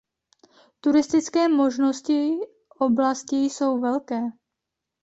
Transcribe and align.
Turistické 0.81 1.47
možnosti 1.47 2.39
oblasti 2.79 3.37
jsou 3.45 3.79
velké. 3.79 4.21